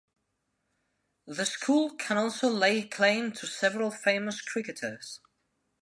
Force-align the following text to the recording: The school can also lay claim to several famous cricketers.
The 1.27 1.45
school 1.45 1.91
can 1.91 2.17
also 2.17 2.49
lay 2.49 2.81
claim 2.87 3.33
to 3.33 3.45
several 3.45 3.91
famous 3.91 4.41
cricketers. 4.41 5.19